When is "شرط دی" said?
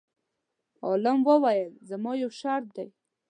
2.39-2.89